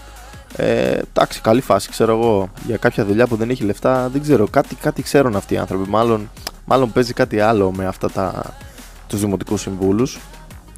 Ε, 0.58 1.02
εντάξει, 1.14 1.42
καλή 1.42 1.62
φάση, 1.62 1.90
ξέρω 1.90 2.12
εγώ. 2.18 2.50
Για 2.66 2.78
κάποια 2.78 3.06
δουλειά 3.06 3.28
που 3.28 3.36
δεν 3.36 3.50
έχει 3.50 3.64
λεφτά, 3.64 4.10
δεν 4.10 4.22
ξέρω. 4.22 4.48
Κάτι, 4.48 4.76
κάτι 4.76 5.02
ξέρουν 5.02 5.36
αυτοί 5.36 5.54
οι 5.54 5.58
άνθρωποι. 5.58 5.90
Μάλλον, 5.90 6.30
μάλλον 6.66 6.92
παίζει 6.92 7.14
κάτι 7.14 7.40
άλλο 7.40 7.72
με 7.72 7.86
αυτά 7.86 8.12
τα, 8.12 8.54
τους 9.08 9.20
δημοτικούς 9.20 9.62
συμβούλους. 9.62 10.20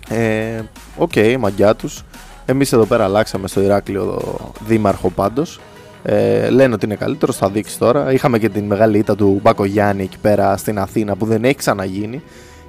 Ε, 0.10 0.62
OK, 0.98 1.12
okay, 1.16 1.36
μαγκιά 1.40 1.76
τους. 1.76 2.04
Εμείς 2.46 2.74
εδώ 2.74 2.86
πέρα 2.86 3.04
αλλάξαμε 3.04 3.48
στο 3.48 3.62
Ηράκλειο 3.62 4.22
δήμαρχο 4.66 5.10
πάντως. 5.10 5.60
Ε, 6.04 6.50
λένε 6.50 6.74
ότι 6.74 6.86
είναι 6.86 6.96
καλύτερο, 6.96 7.32
θα 7.32 7.50
δείξει 7.50 7.80
τώρα. 7.80 8.12
Είχαμε 8.12 8.40
και 8.40 8.50
την 8.50 8.66
μεγάλη 8.66 8.98
ήττα 8.98 9.16
του 9.16 9.40
Μπακογιάννη 9.44 10.04
εκεί 10.04 10.18
πέρα 10.18 10.58
στην 10.58 10.80
Αθήνα 10.80 11.16
που 11.16 11.26
δεν 11.26 11.44
έχει 11.44 11.56
ξαναγίνει. 11.56 12.22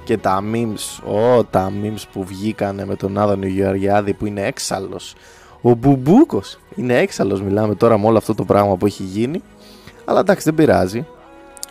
Και 0.03 0.17
τα 0.17 0.43
memes, 0.53 1.03
oh, 1.13 1.43
τα 1.49 1.71
memes 1.83 2.03
που 2.11 2.23
βγήκανε 2.23 2.85
με 2.85 2.95
τον 2.95 3.17
Άδωνο 3.17 3.45
Γεωργιάδη 3.45 4.13
που 4.13 4.25
είναι 4.25 4.41
έξαλλος. 4.45 5.15
Ο 5.61 5.73
Μπουμπούκος 5.73 6.59
είναι 6.75 6.97
έξαλλος, 6.97 7.41
μιλάμε 7.41 7.75
τώρα 7.75 7.97
με 7.97 8.07
όλο 8.07 8.17
αυτό 8.17 8.35
το 8.35 8.43
πράγμα 8.45 8.75
που 8.75 8.85
έχει 8.85 9.03
γίνει. 9.03 9.41
Αλλά 10.05 10.19
εντάξει 10.19 10.43
δεν 10.43 10.55
πειράζει. 10.55 11.05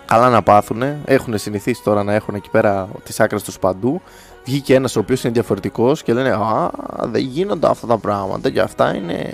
Καλά 0.06 0.28
να 0.28 0.42
πάθουνε. 0.42 1.00
Έχουν 1.04 1.38
συνηθίσει 1.38 1.82
τώρα 1.82 2.02
να 2.04 2.14
έχουν 2.14 2.34
εκεί 2.34 2.50
πέρα 2.50 2.88
τις 3.04 3.20
άκρες 3.20 3.42
τους 3.42 3.58
παντού. 3.58 4.00
Βγήκε 4.44 4.74
ένας 4.74 4.96
ο 4.96 5.00
οποίος 5.00 5.24
είναι 5.24 5.32
διαφορετικός 5.32 6.02
και 6.02 6.12
λένε 6.12 6.30
Α, 6.30 6.70
δεν 7.02 7.22
γίνονται 7.22 7.66
αυτά 7.66 7.86
τα 7.86 7.98
πράγματα 7.98 8.50
και 8.50 8.60
αυτά 8.60 8.94
είναι. 8.94 9.32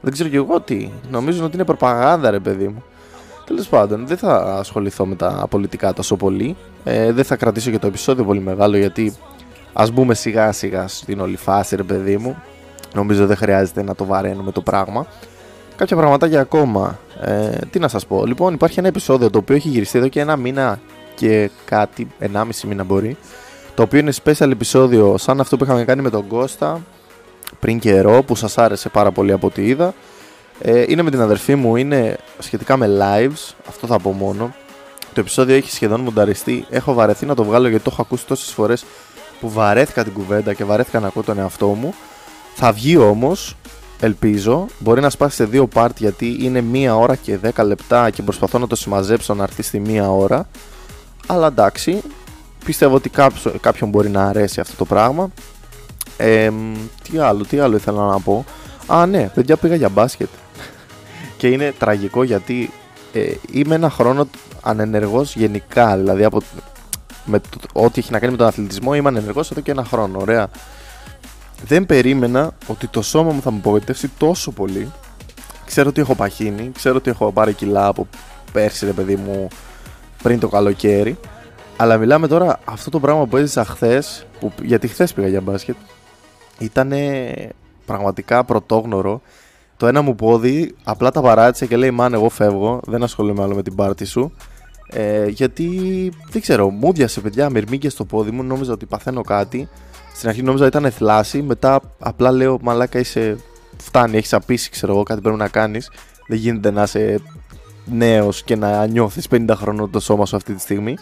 Δεν 0.00 0.12
ξέρω 0.12 0.28
κι 0.28 0.36
εγώ 0.36 0.60
τι. 0.60 0.90
Νομίζω 1.10 1.44
ότι 1.44 1.54
είναι 1.54 1.64
προπαγάνδα, 1.64 2.30
ρε 2.30 2.38
παιδί 2.38 2.68
μου. 2.68 2.82
Τέλος 3.44 3.68
πάντων, 3.68 4.06
δεν 4.06 4.16
θα 4.16 4.36
ασχοληθώ 4.58 5.06
με 5.06 5.14
τα 5.14 5.46
πολιτικά 5.50 5.92
τόσο 5.92 6.16
πολύ. 6.16 6.56
Ε, 6.84 7.12
δεν 7.12 7.24
θα 7.24 7.36
κρατήσω 7.36 7.70
και 7.70 7.78
το 7.78 7.86
επεισόδιο 7.86 8.24
πολύ 8.24 8.40
μεγάλο 8.40 8.76
γιατί 8.76 9.14
ας 9.72 9.90
μπούμε 9.90 10.14
σιγά 10.14 10.52
σιγά 10.52 10.88
στην 10.88 11.20
όλη 11.20 11.36
φάση, 11.36 11.76
ρε 11.76 11.82
παιδί 11.82 12.16
μου. 12.16 12.36
Νομίζω 12.94 13.26
δεν 13.26 13.36
χρειάζεται 13.36 13.82
να 13.82 13.94
το 13.94 14.04
βαραίνουμε 14.04 14.52
το 14.52 14.60
πράγμα. 14.60 15.06
Κάποια 15.76 15.96
πραγματάκια 15.96 16.40
ακόμα. 16.40 16.98
Ε, 17.20 17.58
τι 17.70 17.78
να 17.78 17.88
σας 17.88 18.06
πω. 18.06 18.26
Λοιπόν, 18.26 18.54
υπάρχει 18.54 18.78
ένα 18.78 18.88
επεισόδιο 18.88 19.30
το 19.30 19.38
οποίο 19.38 19.54
έχει 19.54 19.68
γυριστεί 19.68 19.98
εδώ 19.98 20.08
και 20.08 20.20
ένα 20.20 20.36
μήνα 20.36 20.80
και 21.14 21.50
κάτι, 21.64 22.08
ενάμιση 22.18 22.66
μήνα 22.66 22.84
μπορεί. 22.84 23.16
Το 23.74 23.82
οποίο 23.82 23.98
είναι 23.98 24.12
special 24.24 24.50
επεισόδιο 24.50 25.16
σαν 25.18 25.40
αυτό 25.40 25.56
που 25.56 25.64
είχαμε 25.64 25.84
κάνει 25.84 26.02
με 26.02 26.10
τον 26.10 26.26
Κώστα 26.26 26.80
πριν 27.60 27.78
καιρό 27.78 28.22
που 28.22 28.34
σας 28.34 28.58
άρεσε 28.58 28.88
πάρα 28.88 29.10
πολύ 29.10 29.32
από 29.32 29.46
ό,τι 29.46 29.66
είδα. 29.66 29.94
Ε, 30.60 30.84
είναι 30.88 31.02
με 31.02 31.10
την 31.10 31.20
αδερφή 31.20 31.54
μου, 31.54 31.76
είναι 31.76 32.16
σχετικά 32.38 32.76
με 32.76 32.86
lives, 33.00 33.54
αυτό 33.68 33.86
θα 33.86 33.98
πω 33.98 34.12
μόνο. 34.12 34.54
Το 35.14 35.20
επεισόδιο 35.20 35.54
έχει 35.54 35.70
σχεδόν 35.70 36.00
μονταριστεί. 36.00 36.66
Έχω 36.70 36.92
βαρεθεί 36.92 37.26
να 37.26 37.34
το 37.34 37.44
βγάλω 37.44 37.68
γιατί 37.68 37.84
το 37.84 37.90
έχω 37.92 38.02
ακούσει 38.02 38.26
τόσες 38.26 38.52
φορές 38.52 38.84
που 39.40 39.50
βαρέθηκα 39.50 40.04
την 40.04 40.12
κουβέντα 40.12 40.54
και 40.54 40.64
βαρέθηκα 40.64 41.00
να 41.00 41.06
ακούω 41.06 41.22
τον 41.22 41.38
εαυτό 41.38 41.66
μου. 41.66 41.94
Θα 42.54 42.72
βγει 42.72 42.96
όμως, 42.96 43.56
ελπίζω. 44.00 44.66
Μπορεί 44.78 45.00
να 45.00 45.10
σπάσει 45.10 45.36
σε 45.36 45.44
δύο 45.44 45.68
part 45.74 45.96
γιατί 45.96 46.36
είναι 46.40 46.60
μία 46.60 46.96
ώρα 46.96 47.16
και 47.16 47.38
10 47.54 47.64
λεπτά 47.64 48.10
και 48.10 48.22
προσπαθώ 48.22 48.58
να 48.58 48.66
το 48.66 48.76
συμμαζέψω 48.76 49.34
να 49.34 49.42
έρθει 49.42 49.62
στη 49.62 49.80
μία 49.80 50.10
ώρα. 50.10 50.48
Αλλά 51.26 51.46
εντάξει, 51.46 52.02
πιστεύω 52.64 52.94
ότι 52.94 53.10
κάποιον 53.60 53.90
μπορεί 53.90 54.08
να 54.08 54.24
αρέσει 54.24 54.60
αυτό 54.60 54.76
το 54.76 54.84
πράγμα. 54.84 55.30
Ε, 56.16 56.50
τι 57.02 57.18
άλλο, 57.18 57.44
τι 57.44 57.58
άλλο 57.58 57.76
ήθελα 57.76 58.06
να 58.06 58.20
πω. 58.20 58.44
Α, 58.86 59.06
ναι, 59.06 59.30
παιδιά 59.34 59.56
πήγα 59.56 59.74
για 59.74 59.88
μπάσκετ. 59.88 60.28
και 61.38 61.48
είναι 61.48 61.74
τραγικό 61.78 62.22
γιατί 62.22 62.70
ε, 63.12 63.32
είμαι 63.50 63.74
ένα 63.74 63.90
χρόνο 63.90 64.28
ανενεργός 64.62 65.36
γενικά. 65.36 65.96
Δηλαδή 65.96 66.24
από 66.24 66.40
με 67.24 67.38
το, 67.38 67.58
ό,τι 67.72 68.00
έχει 68.00 68.12
να 68.12 68.18
κάνει 68.18 68.32
με 68.32 68.38
τον 68.38 68.46
αθλητισμό 68.46 68.94
είμαι 68.94 69.08
ανενεργός 69.08 69.50
εδώ 69.50 69.60
και 69.60 69.70
ένα 69.70 69.84
χρόνο. 69.84 70.18
Ωραία. 70.20 70.48
Δεν 71.62 71.86
περίμενα 71.86 72.52
ότι 72.66 72.86
το 72.86 73.02
σώμα 73.02 73.32
μου 73.32 73.40
θα 73.40 73.50
μου 73.50 73.58
απογοητεύσει 73.58 74.10
τόσο 74.18 74.50
πολύ. 74.50 74.92
Ξέρω 75.64 75.88
ότι 75.88 76.00
έχω 76.00 76.14
παχύνει, 76.14 76.70
ξέρω 76.74 76.96
ότι 76.96 77.10
έχω 77.10 77.32
πάρει 77.32 77.52
κιλά 77.52 77.86
από 77.86 78.06
πέρσι, 78.52 78.84
ρε 78.86 78.92
παιδί 78.92 79.16
μου, 79.16 79.48
πριν 80.22 80.40
το 80.40 80.48
καλοκαίρι. 80.48 81.18
Αλλά 81.76 81.96
μιλάμε 81.96 82.28
τώρα 82.28 82.60
αυτό 82.64 82.90
το 82.90 83.00
πράγμα 83.00 83.26
που 83.26 83.36
έζησα 83.36 83.64
χθες, 83.64 84.26
γιατί 84.62 84.88
χθες 84.88 85.12
πήγα 85.12 85.28
για 85.28 85.40
μπάσκετ, 85.40 85.76
ήταν 86.58 86.92
πραγματικά 87.86 88.44
πρωτόγνωρο. 88.44 89.20
Το 89.76 89.86
ένα 89.86 90.02
μου 90.02 90.14
πόδι 90.14 90.74
απλά 90.84 91.10
τα 91.10 91.20
παράτησε 91.20 91.66
και 91.66 91.76
λέει 91.76 91.90
Μάν, 91.90 92.14
εγώ 92.14 92.28
φεύγω. 92.28 92.80
Δεν 92.86 93.02
ασχολούμαι 93.02 93.42
άλλο 93.42 93.54
με 93.54 93.62
την 93.62 93.74
πάρτι 93.74 94.04
σου. 94.04 94.32
Ε, 94.90 95.26
γιατί 95.26 95.68
δεν 96.30 96.42
ξέρω, 96.42 96.70
μου 96.70 96.92
διασε 96.92 97.20
παιδιά, 97.20 97.50
μυρμήγκες 97.50 97.92
στο 97.92 98.04
πόδι 98.04 98.30
μου. 98.30 98.42
Νόμιζα 98.42 98.72
ότι 98.72 98.86
παθαίνω 98.86 99.22
κάτι. 99.22 99.68
Στην 100.14 100.28
αρχή 100.28 100.42
νόμιζα 100.42 100.66
ότι 100.66 100.76
ήταν 100.76 100.90
θλάση. 100.90 101.42
Μετά 101.42 101.80
απλά 101.98 102.30
λέω 102.30 102.58
Μαλάκα 102.62 102.98
είσαι. 102.98 103.36
Φτάνει, 103.76 104.16
έχεις 104.16 104.32
απίσει, 104.32 104.70
ξέρω 104.70 104.92
εγώ, 104.92 105.02
κάτι 105.02 105.20
πρέπει 105.20 105.36
να 105.36 105.48
κάνεις. 105.48 105.90
Δεν 106.26 106.38
γίνεται 106.38 106.70
να 106.70 106.82
είσαι 106.82 107.20
νέος 107.84 108.42
και 108.42 108.56
να 108.56 108.86
νιώθεις 108.86 109.26
50 109.30 109.50
χρονών 109.54 109.90
το 109.90 110.00
σώμα 110.00 110.26
σου 110.26 110.36
αυτή 110.36 110.54
τη 110.54 110.60
στιγμή. 110.60 110.96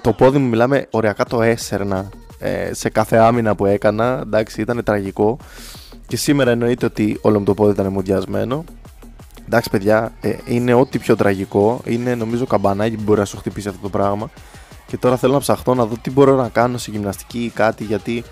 Το 0.00 0.12
πόδι 0.12 0.38
μου, 0.38 0.48
μιλάμε, 0.48 0.86
οριακά 0.90 1.24
το 1.24 1.42
έσερνα 1.42 2.08
ε, 2.38 2.74
σε 2.74 2.88
κάθε 2.88 3.16
άμυνα 3.16 3.54
που 3.54 3.66
έκανα. 3.66 4.20
Εντάξει, 4.22 4.60
ήταν 4.60 4.82
τραγικό. 4.84 5.38
Και 6.06 6.16
σήμερα 6.16 6.50
εννοείται 6.50 6.86
ότι 6.86 7.18
όλο 7.22 7.38
μου 7.38 7.44
το 7.44 7.54
πόδι 7.54 7.72
ήταν 7.72 7.92
μουδιασμένο. 7.92 8.64
Εντάξει, 9.46 9.70
παιδιά, 9.70 10.12
ε, 10.20 10.34
είναι 10.46 10.74
ό,τι 10.74 10.98
πιο 10.98 11.16
τραγικό. 11.16 11.80
Είναι 11.84 12.14
νομίζω 12.14 12.46
καμπανάκι 12.46 12.96
που 12.96 13.02
μπορεί 13.02 13.18
να 13.18 13.24
σου 13.24 13.36
χτυπήσει 13.36 13.68
αυτό 13.68 13.80
το 13.82 13.88
πράγμα. 13.88 14.30
Και 14.86 14.96
τώρα 14.96 15.16
θέλω 15.16 15.32
να 15.32 15.38
ψαχτώ 15.38 15.74
να 15.74 15.84
δω 15.84 15.96
τι 16.02 16.10
μπορώ 16.10 16.36
να 16.36 16.48
κάνω 16.48 16.78
σε 16.78 16.90
γυμναστική 16.90 17.38
ή 17.38 17.50
κάτι 17.50 17.84
γιατί 17.84 18.24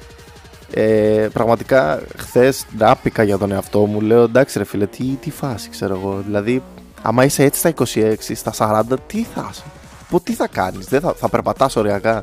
ε, 0.70 1.28
πραγματικά 1.32 2.02
χθες 2.16 2.66
ράπηκα 2.78 3.22
για 3.22 3.38
τον 3.38 3.52
εαυτό 3.52 3.78
μου. 3.78 4.00
Λέω 4.00 4.22
εντάξει, 4.22 4.58
ρε 4.58 4.64
φίλε, 4.64 4.86
τι, 4.86 5.04
τι 5.04 5.30
φάση 5.30 5.68
ξέρω 5.70 5.94
εγώ. 5.94 6.22
Δηλαδή, 6.26 6.62
άμα 7.02 7.24
είσαι 7.24 7.42
έτσι 7.42 7.58
στα 7.58 7.74
26, 7.94 8.14
στα 8.34 8.84
40, 8.90 8.96
τι 9.06 9.22
θα 9.34 9.48
είσαι. 9.52 9.62
Πω, 10.10 10.20
τι 10.20 10.34
θα 10.34 10.46
κάνεις, 10.46 10.86
δεν 10.86 11.00
θα, 11.00 11.12
θα 11.12 11.28
περπατάς 11.28 11.76
ωριακά. 11.76 12.22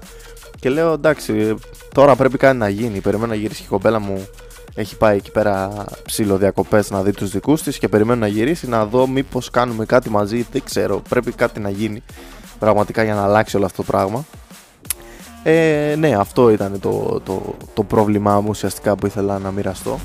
Και 0.60 0.70
λέω 0.70 0.94
εντάξει, 0.94 1.56
τώρα 1.94 2.16
πρέπει 2.16 2.38
κάτι 2.38 2.58
να 2.58 2.70
γίνει. 2.70 3.00
Περιμένω 3.00 3.28
να 3.28 3.36
γυρίσει 3.36 3.64
η 3.64 3.68
κομπέλα 3.68 4.00
μου. 4.00 4.28
Έχει 4.76 4.98
πάει 4.98 5.18
εκεί 5.18 5.32
πέρα 5.32 5.86
ψηλοδιακοπές 6.04 6.90
να 6.90 7.02
δει 7.02 7.12
τους 7.12 7.32
δικούς 7.32 7.62
της 7.62 7.78
και 7.78 7.88
περιμένω 7.88 8.20
να 8.20 8.28
γυρίσει 8.28 8.68
να 8.68 8.86
δω 8.86 9.08
μήπως 9.08 9.50
κάνουμε 9.50 9.86
κάτι 9.86 10.10
μαζί. 10.10 10.46
Δεν 10.52 10.62
ξέρω, 10.64 11.02
πρέπει 11.10 11.32
κάτι 11.32 11.60
να 11.60 11.70
γίνει 11.70 12.04
πραγματικά 12.62 13.04
για 13.04 13.14
να 13.14 13.24
αλλάξει 13.24 13.56
όλο 13.56 13.66
αυτό 13.66 13.84
το 13.84 13.92
πράγμα. 13.92 14.26
Ε, 15.44 15.96
ναι, 15.98 16.16
αυτό 16.16 16.50
ήταν 16.50 16.80
το, 16.80 17.22
το, 17.24 17.56
το 17.74 17.84
πρόβλημά 17.84 18.42
μου 18.42 18.48
ουσιαστικά 18.50 18.96
που 18.96 19.06
ήθελα 19.06 19.40
να 19.40 19.52
μοιραστώ. 19.52 20.00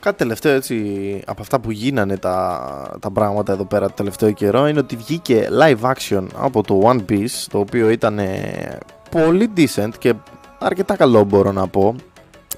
Κάτι 0.00 0.16
τελευταίο 0.16 0.54
έτσι 0.54 0.76
από 1.26 1.42
αυτά 1.42 1.60
που 1.60 1.70
γίνανε 1.70 2.16
τα, 2.16 2.96
τα 3.00 3.10
πράγματα 3.10 3.52
εδώ 3.52 3.64
πέρα 3.64 3.86
το 3.86 3.92
τελευταίο 3.96 4.30
καιρό 4.30 4.66
είναι 4.66 4.78
ότι 4.78 4.96
βγήκε 4.96 5.48
live 5.60 5.92
action 5.92 6.26
από 6.36 6.62
το 6.62 6.80
One 6.84 7.10
Piece 7.10 7.46
το 7.50 7.58
οποίο 7.58 7.88
ήταν 7.90 8.20
πολύ 9.10 9.50
decent 9.56 9.90
και 9.98 10.14
αρκετά 10.58 10.96
καλό 10.96 11.24
μπορώ 11.24 11.52
να 11.52 11.68
πω. 11.68 11.94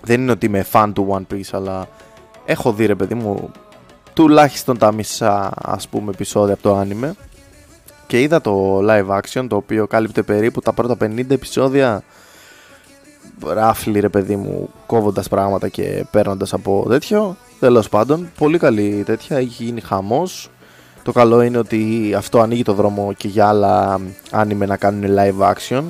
Δεν 0.03 0.21
είναι 0.21 0.31
ότι 0.31 0.47
είμαι 0.47 0.67
fan 0.73 0.91
του 0.95 1.09
One 1.11 1.35
Piece 1.35 1.51
αλλά 1.53 1.89
έχω 2.45 2.73
δει 2.73 2.87
ρε 2.87 2.95
παιδί 2.95 3.15
μου 3.15 3.51
τουλάχιστον 4.13 4.79
τα 4.79 4.93
μισά 4.93 5.53
ας 5.57 5.89
πούμε 5.89 6.11
επεισόδια 6.11 6.55
από 6.55 6.63
το 6.63 6.81
anime 6.81 7.11
και 8.07 8.21
είδα 8.21 8.41
το 8.41 8.79
live 8.89 9.21
action 9.21 9.47
το 9.49 9.57
οποίο 9.57 9.87
κάλυπτε 9.87 10.23
περίπου 10.23 10.61
τα 10.61 10.73
πρώτα 10.73 10.97
50 11.01 11.31
επεισόδια 11.31 12.03
ράφλι 13.47 14.01
ρε 14.01 14.09
παιδί 14.09 14.37
μου 14.37 14.69
κόβοντας 14.87 15.29
πράγματα 15.29 15.69
και 15.69 16.05
παίρνοντας 16.11 16.53
από 16.53 16.87
τέτοιο. 16.89 17.37
Τέλος 17.61 17.89
πάντων 17.89 18.31
πολύ 18.39 18.59
καλή 18.59 19.03
τέτοια 19.07 19.37
έχει 19.37 19.65
γίνει 19.65 19.81
χαμός. 19.81 20.51
Το 21.03 21.13
καλό 21.13 21.43
είναι 21.43 21.59
ότι 21.59 22.15
αυτό 22.17 22.41
ανοίγει 22.41 22.63
το 22.63 22.73
δρόμο 22.73 23.13
και 23.17 23.29
για 23.29 23.49
άλλα 23.49 24.01
άνιμε 24.31 24.67
να 24.67 24.77
κάνουν 24.77 25.17
live 25.19 25.53
action 25.53 25.83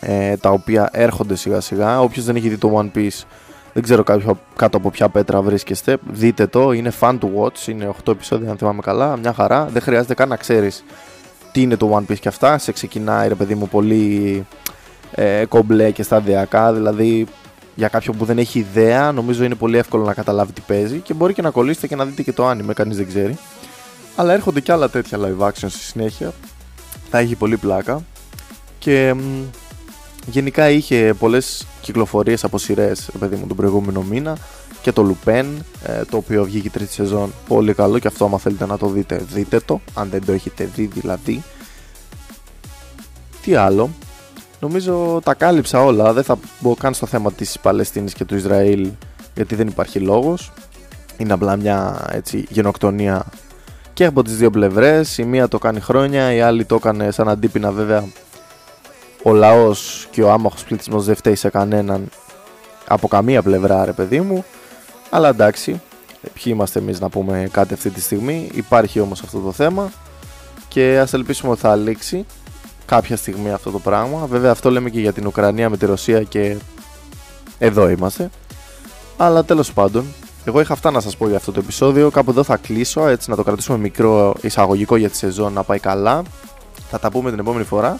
ε, 0.00 0.36
τα 0.36 0.50
οποία 0.50 0.88
έρχονται 0.92 1.34
σιγά 1.34 1.60
σιγά. 1.60 2.00
Όποιος 2.00 2.24
δεν 2.24 2.36
έχει 2.36 2.48
δει 2.48 2.56
το 2.56 2.78
One 2.78 2.98
Piece 2.98 3.24
δεν 3.78 3.82
ξέρω 3.82 4.02
κάποιο, 4.02 4.38
κάτω 4.56 4.76
από 4.76 4.90
ποια 4.90 5.08
πέτρα 5.08 5.42
βρίσκεστε 5.42 5.96
δείτε 6.10 6.46
το, 6.46 6.72
είναι 6.72 6.92
fun 7.00 7.18
to 7.18 7.26
watch 7.40 7.68
είναι 7.68 7.94
8 8.04 8.12
επεισόδια 8.12 8.50
αν 8.50 8.56
θυμάμαι 8.56 8.80
καλά, 8.80 9.16
μια 9.16 9.32
χαρά. 9.32 9.64
Δεν 9.64 9.82
χρειάζεται 9.82 10.14
καν 10.14 10.28
να 10.28 10.36
ξέρεις 10.36 10.84
τι 11.52 11.62
είναι 11.62 11.76
το 11.76 11.96
One 11.96 12.12
Piece 12.12 12.18
και 12.18 12.28
αυτά. 12.28 12.58
Σε 12.58 12.72
ξεκινάει 12.72 13.28
ρε 13.28 13.34
παιδί 13.34 13.54
μου 13.54 13.68
πολύ 13.68 14.46
ε, 15.10 15.44
κομπλέ 15.48 15.90
και 15.90 16.02
σταδιακά. 16.02 16.72
Δηλαδή 16.72 17.26
για 17.74 17.88
κάποιον 17.88 18.16
που 18.16 18.24
δεν 18.24 18.38
έχει 18.38 18.58
ιδέα, 18.58 19.12
νομίζω 19.12 19.44
είναι 19.44 19.54
πολύ 19.54 19.78
εύκολο 19.78 20.04
να 20.04 20.14
καταλάβει 20.14 20.52
τι 20.52 20.60
παίζει 20.66 20.98
και 20.98 21.14
μπορεί 21.14 21.32
και 21.32 21.42
να 21.42 21.50
κολλήσετε 21.50 21.86
και 21.86 21.96
να 21.96 22.04
δείτε 22.04 22.22
και 22.22 22.32
το 22.32 22.50
anime, 22.50 22.72
κανείς 22.74 22.96
δεν 22.96 23.06
ξέρει. 23.06 23.38
Αλλά 24.16 24.32
έρχονται 24.32 24.60
και 24.60 24.72
άλλα 24.72 24.88
τέτοια 24.90 25.18
live 25.18 25.46
action 25.46 25.68
στη 25.68 25.78
συνέχεια. 25.78 26.32
Θα 27.10 27.18
έχει 27.18 27.34
πολύ 27.34 27.56
πλάκα. 27.56 28.02
Και 28.78 29.14
μ, 29.14 29.20
γενικά 30.26 30.70
είχε 30.70 31.14
πολλές 31.18 31.66
κυκλοφορίες 31.80 32.44
από 32.44 32.58
σειρές, 32.58 33.10
παιδί 33.18 33.36
μου, 33.36 33.46
τον 33.46 33.56
προηγούμενο 33.56 34.02
μήνα. 34.02 34.36
Και 34.82 34.92
το 34.92 35.16
Lupin, 35.24 35.44
ε, 35.84 36.04
το 36.10 36.16
οποίο 36.16 36.44
βγήκε 36.44 36.66
η 36.66 36.70
τρίτη 36.70 36.92
σεζόν. 36.92 37.32
Πολύ 37.48 37.74
καλό 37.74 37.98
και 37.98 38.06
αυτό, 38.06 38.24
άμα 38.24 38.38
θέλετε 38.38 38.66
να 38.66 38.78
το 38.78 38.88
δείτε, 38.88 39.24
δείτε 39.32 39.60
το. 39.60 39.80
Αν 39.94 40.08
δεν 40.10 40.24
το 40.24 40.32
έχετε 40.32 40.70
δει, 40.74 40.90
δηλαδή. 40.94 41.42
Τι 43.42 43.54
άλλο, 43.54 43.90
Νομίζω 44.60 45.20
τα 45.24 45.34
κάλυψα 45.34 45.84
όλα. 45.84 46.12
Δεν 46.12 46.24
θα 46.24 46.38
μπω 46.60 46.74
καν 46.74 46.94
στο 46.94 47.06
θέμα 47.06 47.32
της 47.32 47.58
Παλαιστίνης 47.58 48.14
και 48.14 48.24
του 48.24 48.34
Ισραήλ 48.34 48.90
γιατί 49.34 49.54
δεν 49.54 49.66
υπάρχει 49.66 49.98
λόγος. 49.98 50.52
Είναι 51.16 51.32
απλά 51.32 51.56
μια 51.56 52.06
έτσι, 52.10 52.46
γενοκτονία 52.48 53.26
και 53.92 54.04
από 54.04 54.22
τις 54.22 54.36
δύο 54.36 54.50
πλευρές. 54.50 55.18
Η 55.18 55.24
μία 55.24 55.48
το 55.48 55.58
κάνει 55.58 55.80
χρόνια, 55.80 56.32
η 56.32 56.40
άλλη 56.40 56.64
το 56.64 56.74
έκανε 56.74 57.10
σαν 57.10 57.28
αντίπεινα 57.28 57.70
βέβαια. 57.70 58.04
Ο 59.22 59.32
λαός 59.32 60.08
και 60.10 60.22
ο 60.22 60.30
άμαχος 60.30 60.64
πληθυσμός 60.64 61.04
δεν 61.04 61.14
φταίει 61.14 61.34
σε 61.34 61.48
κανέναν 61.48 62.08
από 62.86 63.08
καμία 63.08 63.42
πλευρά 63.42 63.84
ρε 63.84 63.92
παιδί 63.92 64.20
μου. 64.20 64.44
Αλλά 65.10 65.28
εντάξει, 65.28 65.80
ποιοι 66.20 66.44
είμαστε 66.44 66.78
εμείς 66.78 67.00
να 67.00 67.08
πούμε 67.08 67.48
κάτι 67.50 67.74
αυτή 67.74 67.90
τη 67.90 68.00
στιγμή. 68.00 68.50
Υπάρχει 68.54 69.00
όμως 69.00 69.22
αυτό 69.22 69.38
το 69.38 69.52
θέμα 69.52 69.92
και 70.68 70.98
ας 70.98 71.12
ελπίσουμε 71.12 71.52
ότι 71.52 71.60
θα 71.60 71.76
λήξει 71.76 72.26
κάποια 72.88 73.16
στιγμή 73.16 73.52
αυτό 73.52 73.70
το 73.70 73.78
πράγμα. 73.78 74.26
Βέβαια 74.26 74.50
αυτό 74.50 74.70
λέμε 74.70 74.90
και 74.90 75.00
για 75.00 75.12
την 75.12 75.26
Ουκρανία 75.26 75.70
με 75.70 75.76
τη 75.76 75.86
Ρωσία 75.86 76.22
και 76.22 76.56
εδώ 77.58 77.88
είμαστε. 77.88 78.30
Αλλά 79.16 79.44
τέλος 79.44 79.72
πάντων, 79.72 80.04
εγώ 80.44 80.60
είχα 80.60 80.72
αυτά 80.72 80.90
να 80.90 81.00
σας 81.00 81.16
πω 81.16 81.28
για 81.28 81.36
αυτό 81.36 81.52
το 81.52 81.60
επεισόδιο. 81.60 82.10
Κάπου 82.10 82.30
εδώ 82.30 82.42
θα 82.42 82.56
κλείσω, 82.56 83.06
έτσι 83.06 83.30
να 83.30 83.36
το 83.36 83.42
κρατήσουμε 83.42 83.78
μικρό 83.78 84.34
εισαγωγικό 84.40 84.96
για 84.96 85.10
τη 85.10 85.16
σεζόν 85.16 85.52
να 85.52 85.62
πάει 85.62 85.78
καλά. 85.78 86.22
Θα 86.90 86.98
τα 86.98 87.10
πούμε 87.10 87.30
την 87.30 87.38
επόμενη 87.38 87.64
φορά. 87.64 87.98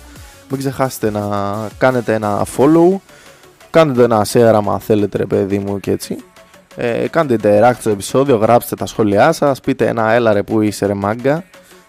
Μην 0.50 0.58
ξεχάσετε 0.58 1.10
να 1.10 1.22
κάνετε 1.78 2.14
ένα 2.14 2.46
follow. 2.56 2.96
Κάντε 3.70 4.02
ένα 4.02 4.26
share 4.32 4.52
άμα 4.54 4.78
θέλετε 4.78 5.16
ρε 5.18 5.26
παιδί 5.26 5.58
μου 5.58 5.80
και 5.80 5.90
έτσι. 5.90 6.16
Ε, 6.76 7.08
κάντε 7.08 7.36
interact 7.42 7.76
στο 7.80 7.90
επεισόδιο, 7.90 8.36
γράψτε 8.36 8.76
τα 8.76 8.86
σχόλιά 8.86 9.32
σας, 9.32 9.60
πείτε 9.60 9.86
ένα 9.86 10.10
έλα 10.12 10.32
ρε 10.32 10.42
που 10.42 10.60
είσαι 10.60 10.86
ρε 10.86 10.94
μάγκα 10.94 11.44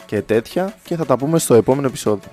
και 0.05 0.21
τέτοια 0.21 0.73
και 0.83 0.95
θα 0.95 1.05
τα 1.05 1.17
πούμε 1.17 1.39
στο 1.39 1.53
επόμενο 1.53 1.87
επεισόδιο. 1.87 2.29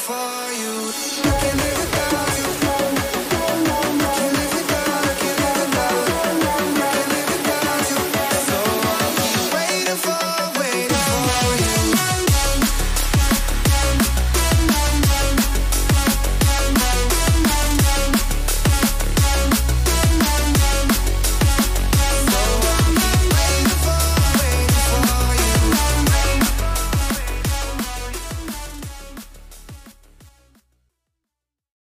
for 0.00 0.52
you. 0.52 1.39